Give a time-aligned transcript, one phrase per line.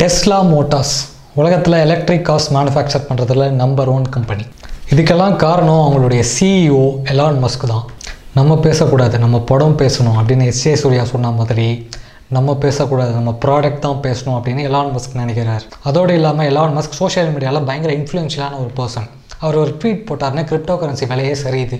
[0.00, 0.92] Tesla Motors
[1.34, 4.44] உலகத்தில் electric cars manufacture பண்ணுறதுல number one company
[4.92, 7.84] இதுக்கெல்லாம் காரணம் அவங்களுடைய சிஇஓ எலான் மஸ்க் தான்.
[8.34, 11.88] நம்ம பேசக்கூடாது நம்ம படம் பேசணும் அப்படின்னு எஸ் ஏ சூர்யா சொன்ன மாதிரி
[12.36, 15.64] நம்ம பேசக்கூடாது நம்ம ப்ராடக்ட் தான் பேசணும் அப்படின்னு எலான் மஸ்க் நினைக்கிறார்.
[15.82, 19.08] அதோடு இல்லாமல் எலான் மஸ்க் சோஷியல் மீடியாவில் பயங்கர இன்ஃப்ளூயன்ஷியலான ஒரு பர்சன்
[19.38, 21.76] அவர் ஒரு ட்வீட் போட்டார்னா கிரிப்டோ கரன்சி விலையே சரியுது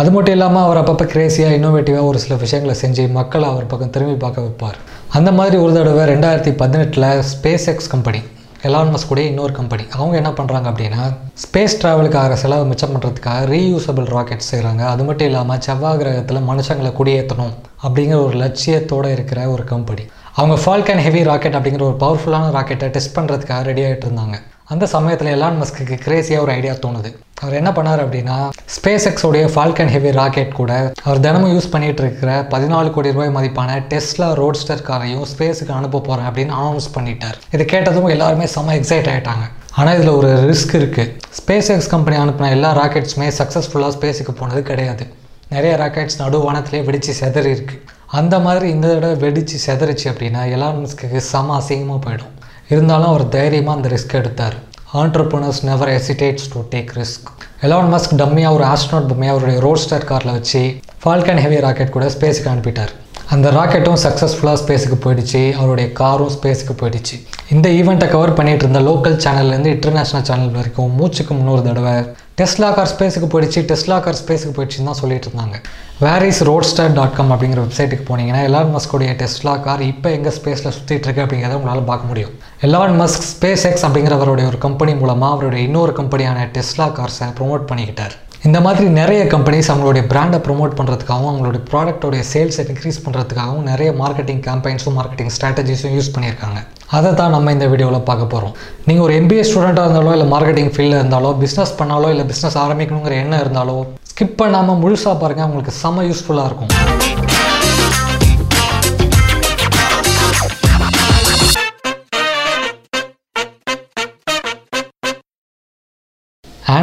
[0.00, 4.14] அது மட்டும் இல்லாமல் அவர் அப்பப்போ கிரேசியாக இன்னோவேட்டிவாக ஒரு சில விஷயங்களை செஞ்சு மக்களை அவர் பக்கம் திரும்பி
[4.24, 4.78] பார்க்க வைப்பார்.
[5.10, 8.20] அந்த மாதிரி ஒரு தடவை ரெண்டாயிரத்தி பதினெட்டில் Space X company
[8.62, 11.02] Elon Musk கூட இன்னொரு கம்பெனி அவங்க என்ன பண்ணுறாங்க அப்படின்னா
[11.34, 17.54] ஸ்பேஸ் ட்ராவலுக்காக செலவு மிச்சம் பண்ணுறதுக்காக ரீயூசபிள் ராக்கெட் செய்கிறாங்க அது மட்டும் இல்லாமல் செவ்வாய் கிரகத்தில் மனுஷங்களை குடியேற்றணும்
[17.82, 23.16] அப்படிங்கிற ஒரு லட்சியத்தோடு இருக்கிற ஒரு கம்பெனி அவங்க ஃபால்கன் ஹெவி ராக்கெட் அப்படிங்கிற ஒரு பவர்ஃபுல்லான ராக்கெட்டை டெஸ்ட்
[23.18, 24.38] பண்ணுறதுக்காக ரெடி ஆகிட்டு இருந்தாங்க.
[24.72, 27.10] அந்த சமயத்தில் எலான் மஸ்க்கு கிரேசியாக ஒரு ஐடியா தோணுது.
[27.42, 28.36] அவர் என்ன பண்ணார் அப்படின்னா
[28.76, 30.72] ஸ்பேஸ் எக்ஸோடைய ஃபால்கன் ஹெவி ராக்கெட் கூட
[31.04, 36.28] அவர் தினமும் யூஸ் பண்ணிகிட்டு இருக்கிற பதினாலு கோடி ரூபாய் மதிப்பான டெஸ்லா ரோட்ஸ்டர் காரையும் ஸ்பேஸுக்கு அனுப்ப போகிறேன்
[36.30, 37.36] அப்படின்னு அனௌன்ஸ் பண்ணிட்டார்.
[37.56, 39.46] இது கேட்டதும் எல்லாருமே செம்ம எக்ஸைட் ஆகிட்டாங்க
[39.80, 45.06] ஆனால் இதில் ஒரு ரிஸ்க் இருக்குது ஸ்பேஸ் எக்ஸ் கம்பெனி அனுப்பின எல்லா ராக்கெட்ஸுமே சக்ஸஸ்ஃபுல்லாக ஸ்பேஸுக்கு போனது கிடையாது.
[45.54, 47.82] நிறைய ராக்கெட்ஸ் நடு வானத்திலே வெடித்து செதறி இருக்குது
[48.20, 52.32] அந்த மாதிரி இந்த தடவை வெடித்து செதறிச்சு அப்படின்னா எலான் மஸ்க்கு செம அசிங்கமாக போயிடும்.
[52.72, 54.56] இருந்தாலும் அவர் தைரியமாக அந்த ரிஸ்க் எடுத்தார்.
[55.00, 57.28] Entrepreneurs never hesitates to take risk
[57.66, 60.62] Elon Musk டம்மியாக ஒரு ஆஸ்ட்ரோட் பொம்மையாக அவருடைய ரோட்ஸ்டர் காரில் வச்சு
[61.02, 62.92] ஃபால்கன் ஹெவி ராக்கெட் கூட ஸ்பேஸுக்கு அனுப்பிட்டார்.
[63.34, 65.42] அந்த ராக்கெட்டும் சக்ஸஸ்ஃபுல்லாக ஸ்பேஸுக்கு போயிடுச்சு.
[65.60, 67.16] அவருடைய காரும் ஸ்பேஸுக்கு போயிடுச்சு.
[67.54, 71.96] இந்த ஈவெண்ட்டை கவர் பண்ணிட்டு இருந்த லோக்கல் சேனல்லேருந்து இன்டர்நேஷ்னல் சேனல் வரைக்கும் மூச்சுக்கு முன்னொரு தடவை
[72.40, 75.56] டெஸ்லா கார் ஸ்பேஸுக்கு போயிடுச்சு டெஸ்லா கார் ஸ்பேஸுக்கு போயிடுச்சுன்னு தான் சொல்லிட்டு இருந்தாங்க.
[76.04, 80.34] Where is road roadster dot com அப்படிங்கிற வெப்சைட்டுக்கு போனீங்கன்னா எலான் மஸ்கோடைய டெஸ்லா கார் இப்போ எங்கள்
[80.38, 82.34] ஸ்பேஸில் சுற்றிட்டு இருக்கு அப்படிங்கிறத உங்களால் பார்க்க முடியும்.
[82.66, 88.16] எலான் மஸ்க் ஸ்பேஸ் எக்ஸ் அப்படிங்கிறவருடைய ஒரு கம்பெனி மூலமாக அவருடைய இன்னொரு கம்பெனியான டெஸ்லா கார்ஸை ப்ரொமோட் பண்ணிக்கிட்டார்.
[88.46, 94.42] இந்த மாதிரி நிறைய கம்பெனிஸ் அவங்களுடைய பிராண்டை ப்ரொமோட் பண்ணுறதுக்காகவும் அவங்களுடைய ப்ராடக்டோடைய சேல்ஸை இன்க்ரீஸ் பண்ணுறதுக்காகவும் நிறைய மார்க்கெட்டிங்
[94.46, 96.60] கேம்பெயின்ஸும் மார்க்கெட்டிங் ஸ்ட்ராட்டஜிஸும் யூஸ் பண்ணியிருக்காங்க.
[96.96, 98.54] அதை தான் நம்ம இந்த வீடியோவில் பார்க்க போகிறோம்
[98.88, 103.42] நீங்கள் ஒரு எம்பிஏ ஸ்டூடெண்ட்டாக இருந்தாலோ இல்லை மார்க்கெட்டிங் ஃபீல்டில் இருந்தாலோ பிஸ்னஸ் பண்ணாலோ இல்லை பிஸ்னஸ் ஆரம்பிக்கணுங்கிற எண்ணம்
[103.44, 103.78] இருந்தாலோ
[104.12, 107.25] ஸ்கிப் பண்ணாமல் முழுசாக பாருங்கள் உங்களுக்கு செம்ம யூஸ்ஃபுல்லாக இருக்கும்.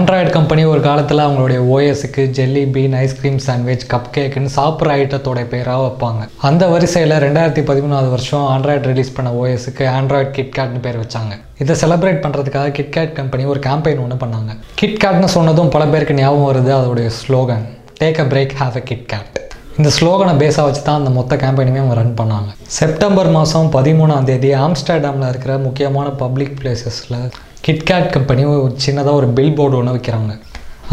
[0.03, 5.83] ஆண்ட்ராய்டு கம்பெனி ஒரு காலத்தில் அவங்களுடைய ஓஎஸுக்கு jelly bean ice cream sandwich cup கேக்குன்னு சாப்பிட்ற ஐட்டத்தோட பேராக
[5.83, 6.23] வைப்பாங்க.
[6.47, 11.35] அந்த வரிசையில் ரெண்டாயிரத்தி பதிமூணாவது வருஷம் ஆண்ட்ராய்டு ரிலீஸ் பண்ண ஓஎஸுக்கு ஆண்ட்ராய்டு கிட்கேட்னு பேர் வச்சாங்க.
[11.63, 14.55] இதை செலிப்ரேட் பண்ணுறதுக்காக கிட்கேட் கம்பெனி ஒரு கேம்பெயின் ஒன்று பண்ணாங்க.
[14.81, 17.63] கிட்கேட்னு சொன்னதும் பல பேருக்கு ஞாபகம் வருது அதோடைய slogan
[18.01, 19.39] take a break have a KitKat
[19.77, 22.49] இந்த ஸ்லோகனை பேஸாக வச்சு தான் அந்த மொத்த கேம்பெயினுமே அவங்க ரன் பண்ணாங்க.
[22.79, 27.19] செப்டம்பர் மாதம் பதிமூணாம் தேதி ஆம்ஸ்டர்டாமில் இருக்கிற முக்கியமான பப்ளிக் பிளேசஸில்
[27.65, 30.31] கிட்கேட் கம்பெனி ஒரு சின்னதாக ஒரு பில் போர்டு ஒன்று வைக்கிறாங்க.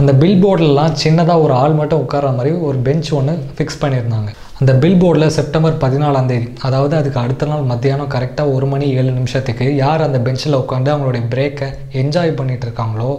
[0.00, 4.30] அந்த பில் போர்டிலலாம் சின்னதாக ஒரு ஆள் மட்டும் உட்கார மாதிரி ஒரு பெஞ்ச் ஒன்று ஃபிக்ஸ் பண்ணியிருந்தாங்க.
[4.60, 9.10] அந்த பில் போர்டில் செப்டம்பர் பதினாலாம் தேதி அதாவது அதுக்கு அடுத்த நாள் மத்தியானம் கரெக்டாக ஒரு மணி ஏழு
[9.18, 11.70] நிமிஷத்துக்கு யார் அந்த பெஞ்சில் உட்காந்து அவங்களுடைய பிரேக்கை
[12.02, 13.10] என்ஜாய் பண்ணிகிட்டு இருக்காங்களோ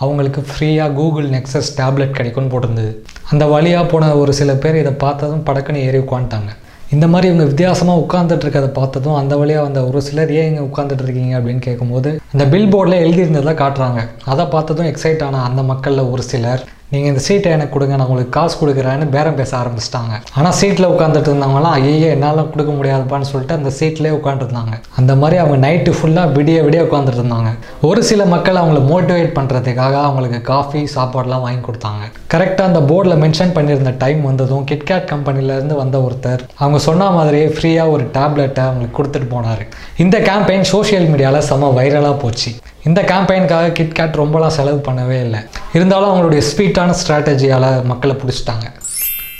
[0.00, 2.92] அவங்களுக்கு ஃப்ரீயாக கூகுள் நெக்ஸஸ் டேப்லெட் கிடைக்கும்னு போட்டிருந்தது.
[3.32, 6.52] அந்த வழியாக போன ஒரு சில பேர் இதை பார்த்ததும் படக்குன்னு ஏறி உட்காந்துட்டாங்க
[6.94, 11.04] இந்த மாதிரி இவங்க வித்தியாசமாக உட்காந்துட்டு இருக்கிறத பார்த்ததும் அந்த வழியாக வந்த ஒரு சிலர் ஏன் இங்கே உட்காந்துட்டு
[11.06, 11.40] இருக்கீங்க?
[11.40, 14.00] அப்படின்னு கேட்கும்போது இந்த பில் போர்டில் எழுதியிருந்ததை காட்டுறாங்க.
[14.24, 18.32] அதை பார்த்ததும் எக்ஸைட் ஆன அந்த மக்களில் ஒரு சிலர் நீங்கள் இந்த சீட்டை எனக்கு கொடுங்க நான் உங்களுக்கு
[18.36, 20.14] காசு கொடுக்குறேன்னு பேரம் பேச ஆரம்பிச்சிட்டாங்க.
[20.38, 25.56] ஆனால் சீட்டில் உட்காந்துட்டு இருந்தவங்களாம் ஐயோ என்னால் கொடுக்க முடியாதுப்பான்னு சொல்லிட்டு அந்த சீட்லேயே உட்காந்துருந்தாங்க அந்த மாதிரி அவங்க
[25.66, 27.50] நைட்டு ஃபுல்லாக விடிய விடிய உட்காந்துட்டு இருந்தாங்க.
[27.90, 32.02] ஒரு சில மக்கள் அவங்கள மோட்டிவேட் பண்ணுறதுக்காக அவங்களுக்கு காஃபி சாப்பாடுலாம் வாங்கி கொடுத்தாங்க.
[32.34, 37.94] கரெக்டாக அந்த போர்டில் மென்ஷன் பண்ணியிருந்த டைம் வந்ததும் கிட்கேட் கம்பெனிலேருந்து வந்த ஒருத்தர் அவங்க சொன்ன மாதிரியே ஃப்ரீயாக
[37.94, 39.64] ஒரு டேப்லெட்டை அவங்களுக்கு கொடுத்துட்டு போனார்.
[40.04, 42.52] இந்த கேம்பெயின் சோஷியல் மீடியாவில் செம வைரலாக போச்சு.
[42.88, 45.40] இந்த கேம்பெயினுக்காக கிட்கேட் ரொம்பலாம் செலவு பண்ணவே இல்லை.
[45.76, 48.66] இருந்தாலும் அவங்களுடைய ஸ்வீட்டான ஸ்ட்ராட்டஜியால் மக்களை பிடிச்சிட்டாங்க.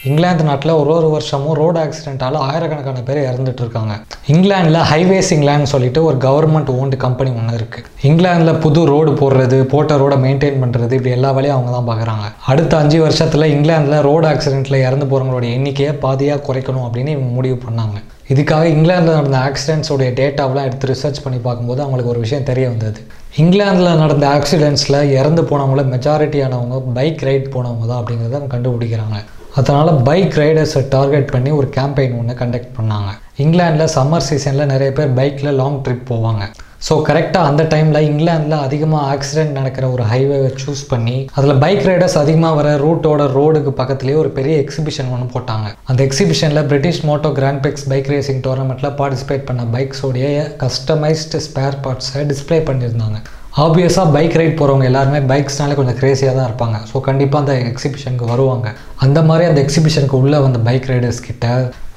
[0.09, 3.95] இங்கிலாந்து நாட்டில் ஒரு ஒரு வருஷமும் ரோடு ஆக்சிடென்ட்டால் ஆயிரக்கணக்கான பேர் இறந்துட்டு இருக்காங்க.
[4.33, 9.97] இங்கிலாந்தில் ஹைவேஸ் இங்கிலாந்து சொல்லிட்டு ஒரு கவர்மெண்ட் ஓன்டு கம்பெனி ஒன்று இருக்குது இங்கிலாந்தில் புது ரோடு போடுறது போட்ட
[10.03, 14.83] ரோடை மெயின்டைன் பண்ணுறது இப்படி எல்லா வேலையும் அவங்க தான் பார்க்குறாங்க அடுத்த அஞ்சு வருஷத்தில் இங்கிலாந்தில் ரோடு ஆக்சிடென்ட்டில்
[14.87, 17.97] இறந்து போகிறவங்களோட எண்ணிக்கையை பாதியாக குறைக்கணும் அப்படின்னு இவங்க முடிவு பண்ணாங்க.
[18.35, 23.01] இதுக்காக இங்கிலாந்தில் நடந்த ஆக்சிடென்ட்ஸோடைய டேட்டாவெலாம் எடுத்து ரிசர்ச் பண்ணி பார்க்கும்போது அவங்களுக்கு ஒரு விஷயம் தெரிய வந்தது.
[23.41, 29.19] இங்கிலாந்தில் நடந்த ஆக்சிடென்ட்ஸில் இறந்து போனவங்கள மெஜாரிட்டியானவங்க பைக் ரைட் போனவங்க தான் அப்படிங்கிறத அவங்க கண்டுபிடிக்கிறாங்க.
[29.55, 33.11] அதனால் பைக் ரைடர்ஸை டார்கெட் பண்ணி ஒரு கேம்பெயின் ஒன்று கண்டக்ட் பண்ணாங்க.
[33.37, 36.43] இங்கிலாந்தில் சம்மர் சீசனில் நிறைய பேர் பைக்கில் லாங் ட்ரிப் போவாங்க.
[36.87, 42.17] ஸோ கரெக்டாக அந்த டைமில் இங்கிலாந்தில் அதிகமாக ஆக்சிடென்ட் நடக்கிற ஒரு ஹைவேவை சூஸ் பண்ணி அதில் பைக் ரைடர்ஸ்
[42.23, 45.69] அதிகமாக வர ரூட்டோட ரோடுக்கு பக்கத்துலேயே ஒரு பெரிய எக்ஸிபிஷன் ஒன்று போட்டாங்க.
[45.91, 50.27] அந்த எக்ஸிபிஷனில் British moto grand prix bike racing டோர்னமெண்ட்டில் participate பண்ண பைக்ஸோடைய
[50.65, 53.21] கஸ்டமைஸ்டு ஸ்பேர் பார்ட்ஸை டிஸ்பிளே பண்ணியிருந்தாங்க.
[53.61, 56.77] ஆப்வியஸாக பைக் ரைட் போகிறவங்க எல்லாருமே பைக்ஸ்னாலே கொஞ்சம் க்ரேஸியாக தான் இருப்பாங்க.
[56.91, 58.69] ஸோ கண்டிப்பாக அந்த எக்ஸிபிஷனுக்கு வருவாங்க.
[59.05, 61.47] அந்த மாதிரி அந்த எக்ஸிபிஷனுக்கு உள்ளே வந்த பைக் ரைடர்ஸ் கிட்ட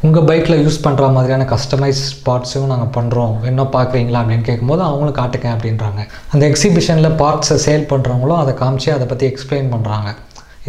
[0.07, 5.49] உங்கள் பைக்கில் யூஸ் பண்ணுற மாதிரியான கஸ்டமைஸ் பார்ட்ஸையும் நாங்கள் பண்ணுறோம் என்ன பார்க்குறீங்களா அப்படின்னு கேட்கும்போது அவங்களும் காட்டுங்க
[5.55, 6.01] அப்படின்றாங்க.
[6.33, 10.11] அந்த எக்ஸிபிஷனில் பார்ட்ஸை சேல் பண்ணுறவங்களும் அதை காமிச்சு அதை பற்றி எக்ஸ்பிளைன் பண்ணுறாங்க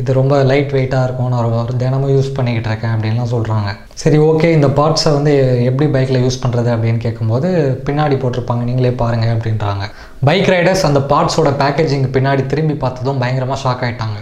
[0.01, 3.69] இது ரொம்ப லைட் வெயிட்டாக இருக்கும் நான் ஒரு தினமும் யூஸ் பண்ணிக்கிட்டு இருக்கேன் அப்படின்லாம் சொல்கிறாங்க
[4.03, 5.33] சரி ஓகே இந்த பார்ட்ஸை வந்து
[5.69, 7.49] எப்படி பைக்கில் யூஸ் பண்ணுறது அப்படின்னு கேட்கும்போது
[7.87, 9.85] பின்னாடி போட்டிருப்பாங்க நீங்களே பாருங்கள் அப்படின்றாங்க.
[10.29, 14.19] பைக் ரைடர்ஸ் அந்த பார்ட்ஸோட பேக்கேஜிங் பின்னாடி திரும்பி பார்த்ததும் பயங்கரமாக ஷாக் ஆகிட்டாங்க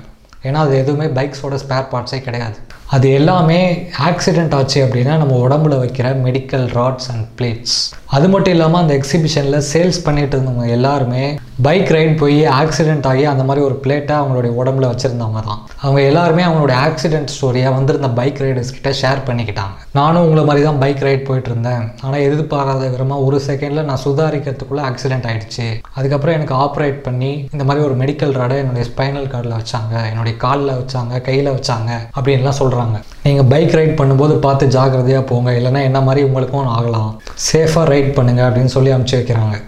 [0.49, 2.57] ஏன்னா அது எதுவுமே பைக்ஸோட ஸ்பேர் பார்ட்ஸே கிடையாது.
[2.91, 3.61] அது எல்லாமே
[4.09, 7.77] ஆக்சிடெண்ட் ஆச்சு அப்படின்னா நம்ம உடம்புல வைக்கிற மெடிக்கல் ராட்ஸ் அண்ட் பிளேட்ஸ்
[8.17, 11.23] அது மட்டும் இல்லாமல் அந்த எக்ஸிபிஷனில் சேல்ஸ் பண்ணிட்டு இருந்தவங்க எல்லாருமே
[11.67, 15.61] பைக் ரைட் போய் ஆக்சிடென்ட் ஆகி அந்த மாதிரி ஒரு பிளேட்டை அவங்களுடைய உடம்புல வச்சுருந்தவங்க தான்.
[15.81, 19.75] அவங்க எல்லாருமே அவங்களுடைய ஆக்சிடென்ட் ஸ்டோரியை வந்திருந்த பைக் ரைடர்ஸ் கிட்ட ஷேர் பண்ணிக்கிட்டாங்க.
[19.93, 21.85] நானும் உங்களை மாதிரி தான் பைக் ரைட் போயிட்டு இருந்தேன்.
[22.03, 25.67] ஆனால் எதிர்பாராத விதமாக ஒரு செகண்டில் நான் சுதாரிக்கிறதுக்குள்ளே ஆக்சிடென்ட் ஆகிடுச்சு
[25.99, 29.95] அதுக்கப்புறம் எனக்கு ஆப்ரேட் பண்ணி இந்த மாதிரி ஒரு மெடிக்கல் ராடை என்னுடைய ஸ்பைனல் கார்டில் வச்சாங்க.
[30.13, 32.83] என்னுடைய காலில் வச்சாங்க கையில் வச்சாங்க அப்படின்லாம் சொல்கிறாங்க
[33.25, 35.51] நீங்கள் பைக் ரைட் பண்ணும்போது பார்த்து ஜாக்கிரதையாக போங்க.
[35.51, 37.11] இல்லைன்னா என்ன மாதிரி உங்களுக்கும் ஆகலாம்.
[37.53, 39.59] சேஃபாக ரைட் பண்ணுங்க அப்படின்னு சொல்லி அனுப்பிச்சு வைக்கிறாங்க.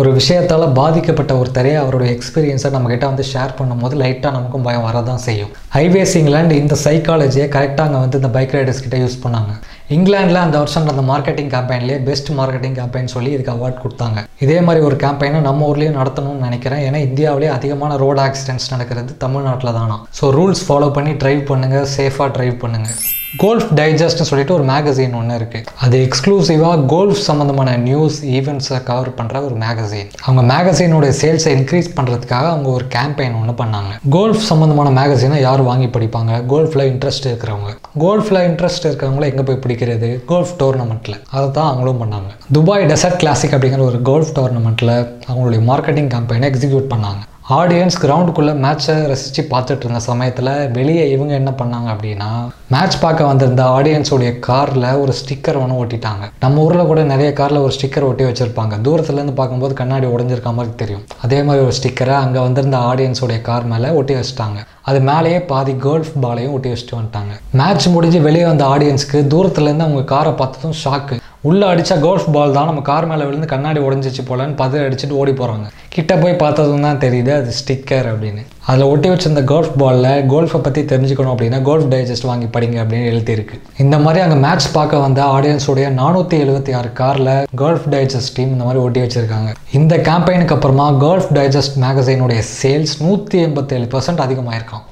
[0.00, 5.52] ஒரு விஷயத்தால் பாதிக்கப்பட்ட ஒருத்தரே அவருடைய எக்ஸ்பீரியன்ஸை நம்மக்கிட்ட வந்து ஷேர் பண்ணும்போது லைட்டாக நமக்கும் பயம் வரதான் செய்யும்.
[5.76, 9.52] ஹைவேஸ் இங்கிலாந்து இந்த சைக்காலஜியை கரெக்டாக அங்கே வந்து இந்த பைக் ரைடர்ஸ் கிட்ட யூஸ் பண்ணாங்க.
[9.94, 14.18] இங்கிலாண்டில் அந்த வருஷம் அந்த மார்க்கெட்டிங் கேம்பெயின்லேயே பெஸ்ட் மார்க்கெட்டிங் கேம்பெயின் சொல்லி இதுக்கு அவார்ட் கொடுத்தாங்க.
[14.44, 16.82] இதே மாதிரி ஒரு கேம்பெயினை நம்ம ஊர்லேயும் நடத்தணும்னு நினைக்கிறேன்.
[16.86, 22.28] ஏன்னா இந்தியாவிலே அதிகமான ரோடு ஆக்சிடென்ட்ஸ் நடக்கிறது தமிழ்நாட்டில் தானா ஸோ ரூல்ஸ் ஃபாலோ பண்ணி ட்ரைவ் பண்ணுங்கள் சேஃபாக
[22.38, 22.98] ட்ரைவ் பண்ணுங்கள்
[23.42, 29.42] கோல்ஃப் டைஜஸ்ட்னு சொல்லிட்டு ஒரு மேகசின் ஒன்று இருக்குது அது எக்ஸ்க்ளூசிவாக கோல்ஃப் சம்மந்தமான நியூஸ் ஈவெண்ட்ஸை கவர் பண்ணுற
[29.44, 33.92] ஒரு மேகசின் அவங்க மேகசினோட சேல்ஸை இன்க்ரீஸ் பண்ணுறதுக்காக அவங்க ஒரு கேம்பெயின் ஒன்று பண்ணாங்க.
[34.16, 36.32] கோல்ஃப் சம்மந்தமான மேகசினை யார் வாங்கி படிப்பாங்க?
[36.52, 37.72] கோல்ஃபில் இன்ட்ரெஸ்ட் இருக்கிறவங்க.
[37.98, 40.24] கோல்ஃபில் இன்ட்ரெஸ்ட் இருக்கிறவங்கள எங்கே போய் பிடிக்கிறது?
[40.24, 42.32] கோல்ஃப் டோர்னமெண்ட்டில் அதை தான் அவங்களும் பண்ணாங்க.
[42.52, 44.96] துபாய் டெசர்ட் கிளாசிக் அப்படிங்கிற ஒரு கோல்ஃப் டோர்னமெண்ட்டில்
[45.28, 47.22] அவங்களுடைய மார்க்கெட்டிங் கேம்பெயினை எக்ஸிக்யூட் பண்ணாங்க.
[47.54, 52.30] ஆடியன்ஸ் கிரவுண்டுக்குள்ளே மேட்ச்சை ரசித்து பார்த்துட்டு இருந்த சமயத்தில் வெளியே இவங்க என்ன பண்ணாங்க அப்படின்னா
[52.68, 56.24] மேட்ச் பார்க்க வந்திருந்த ஆடியன்ஸோடைய காரில் ஒரு ஸ்டிக்கர் ஒன்று ஒட்டிட்டாங்க.
[56.40, 58.74] நம்ம ஊரில் கூட நிறைய காரில் ஒரு ஸ்டிக்கர் ஒட்டி வச்சுருப்பாங்க.
[58.86, 61.04] தூரத்துலேருந்து பார்க்கும்போது கண்ணாடி உடஞ்சிருக்க மாதிரி தெரியும்.
[61.22, 64.58] அதே மாதிரி ஒரு ஸ்டிக்கரை அங்கே வந்திருந்த ஆடியன்ஸோடைய கார் மேலே ஒட்டி வச்சுட்டாங்க.
[64.82, 67.32] அது மேலேயே பாதி கோல்ஃப் பாலையும் ஒட்டி வச்சுட்டு வந்துட்டாங்க.
[67.52, 71.16] மேட்ச் முடிஞ்சு வெளியே வந்த ஆடியன்ஸ்க்கு தூரத்துலேருந்து அவங்க காரை பார்த்ததும் ஷாக்கு
[71.48, 72.68] உள்ளே அடித்தா கோல்ஃப் பால் தான்.
[72.68, 77.00] நம்ம கார் மேலே விழுந்து கண்ணாடி உடஞ்சிச்சு போலன்னு பதறி அடிச்சுட்டு ஓடி போகிறாங்க கிட்ட போய் பார்த்ததும் தான்
[77.04, 78.42] தெரியுது அது ஸ்டிக்கர் அப்படின்னு.
[78.70, 83.58] அதில் ஒட்டி வச்சிருந்த கோல்ஃப் பாலில் கோல்ஃபை பற்றி தெரிஞ்சுக்கணும் அப்படின்னா கோல்ஃப் டைஜஸ்ட் வாங்கி படிங்க அப்படின்னு எழுதியிருக்கு.
[83.84, 87.32] இந்த மாதிரி அங்கே மேட்ச் பார்க்க வந்த ஆடியன்ஸோடைய நானூற்றி எழுபத்தி ஆறு காரில்
[87.62, 89.52] கோல்ஃப் டைஜஸ்ட் டீம் இந்த மாதிரி ஒட்டி வச்சுருக்காங்க.
[89.80, 94.84] இந்த கேம்பெயினுக்கு அப்புறமா கோல்ஃப் டைஜஸ்ட் மேகசைனுடைய சேல்ஸ் நூற்றி எண்பத்தேழு பர்சன்ட் அதிகமாயிருக்கான்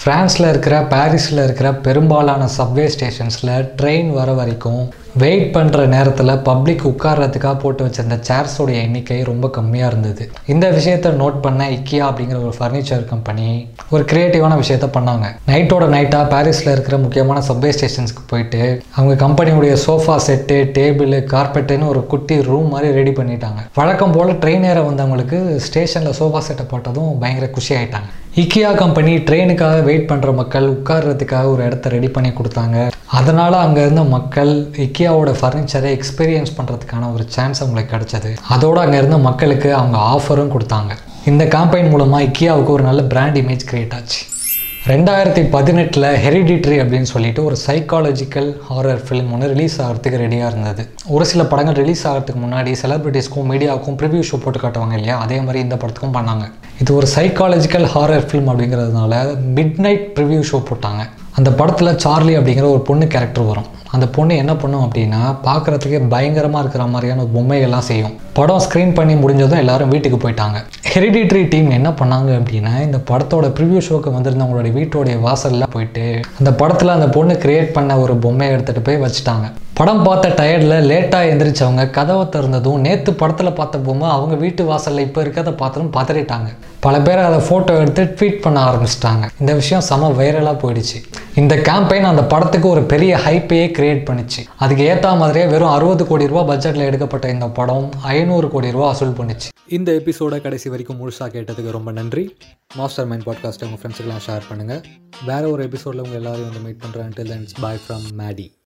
[0.00, 4.82] ஃப்ரான்ஸில் இருக்கிற பாரிஸில் இருக்கிற பெரும்பாலான சப்வே ஸ்டேஷன்ஸில் ட்ரெயின் வர வரைக்கும்
[5.20, 10.24] வெயிட் பண்ணுற நேரத்தில் பப்ளிக் உட்கார்றதுக்காக போட்டு வச்சிருந்த சேர்ஸோடைய எண்ணிக்கை ரொம்ப கம்மியாக இருந்தது.
[10.52, 13.46] இந்த விஷயத்தை நோட் பண்ண இக்கியா அப்படிங்கிற ஒரு ஃபர்னிச்சர் கம்பெனி
[13.94, 15.28] ஒரு க்ரியேட்டிவான விஷயத்த பண்ணாங்க.
[15.50, 18.62] நைட்டோட நைட்டாக பாரிஸில் இருக்கிற முக்கியமான சப்வே ஸ்டேஷன்ஸ்க்கு போயிட்டு
[18.96, 23.62] அவங்க கம்பெனியுடைய சோஃபா செட்டு டேபிள் கார்பெட்டுன்னு ஒரு குட்டி ரூம் மாதிரி ரெடி பண்ணிட்டாங்க.
[23.80, 28.10] வழக்கம் போல் ட்ரெயின் ஏற வந்தவங்களுக்கு ஸ்டேஷனில் சோஃபா செட்டை போட்டதும் பயங்கர குஷி ஆயிட்டாங்க.
[28.42, 32.78] இக்கியா கம்பெனி ட்ரெயினுக்காக வெயிட் பண்ணுற மக்கள் உட்கார்றதுக்காக ஒரு இடத்த ரெடி பண்ணி கொடுத்தாங்க.
[33.18, 34.50] அதனால் அங்கே இருந்த மக்கள்
[35.08, 38.30] இக்கியாவோட ஃபர்னிச்சரை எக்ஸ்பீரியன்ஸ் பண்ணுறதுக்கான ஒரு சான்ஸ் அவங்களுக்கு கிடைச்சது.
[38.54, 40.92] அதோடு அங்கே இருந்த மக்களுக்கு அவங்க ஆஃபரும் கொடுத்தாங்க.
[41.30, 44.20] இந்த கேம்பெயின் மூலமாக இக்கியாவுக்கு ஒரு நல்ல பிராண்ட் இமேஜ் கிரியேட் ஆச்சு.
[44.90, 50.84] ரெண்டாயிரத்தி பதினெட்டில் ஹெரிடிட்ரி அப்படின்னு சொல்லிட்டு ஒரு சைக்காலஜிக்கல் ஹாரர் ஃபிலிம் ஒன்று ரிலீஸ் ஆகிறதுக்கு ரெடியாக இருந்தது.
[51.14, 55.16] ஒரு சில படங்கள் ரிலீஸ் ஆகிறதுக்கு முன்னாடி செலிபிரிட்டிஸ்க்கும் மீடியாவுக்கும் ப்ரிவியூ ஷோ போட்டு காட்டுவாங்க இல்லையா?
[55.26, 56.46] அதே மாதிரி இந்த படத்துக்கும் பண்ணாங்க.
[56.84, 59.14] இது ஒரு சைக்காலஜிக்கல் ஹாரர் ஃபிலிம் அப்படிங்கிறதுனால
[59.58, 61.04] மிட் நைட் ப்ரிவியூ ஷோ போட்டாங்க.
[61.38, 63.68] அந்த படத்தில் சார்லி அப்படிங்கிற ஒரு பொண்ணு கேரக்டர் வரும்.
[63.94, 68.14] அந்த பொண்ணு என்ன பண்ணும் அப்படின்னா பார்க்குறதுக்கே பயங்கரமாக இருக்கிற மாதிரியான பொம்மைகள்லாம் செய்யும்.
[68.38, 70.58] படம் ஸ்க்ரீன் பண்ணி முடிஞ்சதும் எல்லாரும் வீட்டுக்கு போயிட்டாங்க.
[70.92, 76.04] ஹெரிடிட்ரி டீம் என்ன பண்ணாங்க அப்படின்னா இந்த படத்தோட ப்ரிவியூ ஷோக்கு வந்திருந்தவங்களுடைய வீட்டோடைய வாசலில் போயிட்டு
[76.40, 79.48] அந்த படத்தில் அந்த பொண்ணு கிரியேட் பண்ண ஒரு பொம்மையை எடுத்துகிட்டு போய் வச்சுட்டாங்க.
[79.80, 85.22] படம் பார்த்த டயர்டில் லேட்டாக எந்திரிச்சவங்க கதவை திறந்ததும் நேற்று படத்தில் பார்த்த பொம்மை அவங்க வீட்டு வாசலில் இப்போ
[85.24, 86.48] இருக்கிறத பார்த்ததும் பதறிட்டாங்க.
[86.86, 89.24] பல பேர் அதை ஃபோட்டோ எடுத்து ட்வீட் பண்ண ஆரம்பிச்சிட்டாங்க.
[89.40, 90.98] இந்த விஷயம் செம வைரலாக போயிடுச்சு.
[91.38, 94.40] இந்த கேம்பெயின் அந்த படத்துக்கு ஒரு பெரிய ஹைப்பையே கிரியேட் பண்ணிச்சு.
[94.56, 99.16] அதுக்கு ஏற்ற மாதிரியே வெறும் அறுபது கோடி ரூபா பட்ஜெட்டில் எடுக்கப்பட்ட இந்த படம் ஐநூறு கோடி ரூபா வசூல்
[99.18, 99.48] பண்ணிச்சு.
[99.68, 102.36] இந்த எபிசோடை கடைசி வரைக்கும் முழுசாக கேட்டதுக்கு ரொம்ப நன்றி.
[102.76, 104.84] மாஸ்டர் மைண்ட் பாட்காஸ்ட்டை உங்கள் ஃப்ரெண்ட்ஸுக்கெல்லாம் ஷேர் பண்ணுங்கள்
[105.26, 108.57] வேற ஒரு எபிசோடில் உங்கள் எல்லாரையும் வந்து மீட் பண்ணுறேன் டில் பாய் ஃப்ரம் மேடி